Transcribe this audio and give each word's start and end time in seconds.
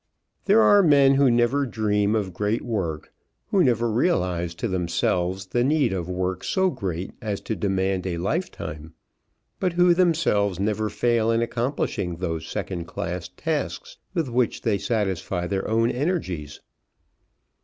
There 0.45 0.63
are 0.63 0.81
men 0.81 1.13
who 1.13 1.29
never 1.29 1.67
dream 1.67 2.15
of 2.15 2.33
great 2.33 2.63
work, 2.63 3.13
who 3.51 3.63
never 3.63 3.87
realise 3.87 4.55
to 4.55 4.67
themselves 4.67 5.45
the 5.45 5.63
need 5.63 5.93
of 5.93 6.09
work 6.09 6.43
so 6.43 6.71
great 6.71 7.11
as 7.21 7.39
to 7.41 7.55
demand 7.55 8.07
a 8.07 8.17
lifetime, 8.17 8.95
but 9.59 9.73
who 9.73 9.93
themselves 9.93 10.59
never 10.59 10.89
fail 10.89 11.29
in 11.29 11.43
accomplishing 11.43 12.15
those 12.15 12.47
second 12.47 12.85
class 12.85 13.29
tasks 13.37 13.97
with 14.15 14.27
which 14.27 14.63
they 14.63 14.79
satisfy 14.79 15.45
their 15.45 15.69
own 15.69 15.91
energies. 15.91 16.61